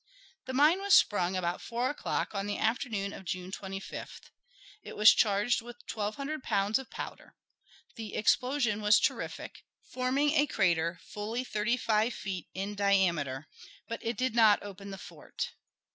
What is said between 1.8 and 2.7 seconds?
o'clock on the